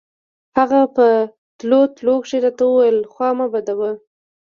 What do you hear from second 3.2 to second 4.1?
مه بدوه.